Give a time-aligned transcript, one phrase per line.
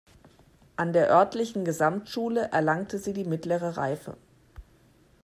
[0.77, 4.17] An der örtlichen Gesamtschule erlangte sie die mittlere Reife.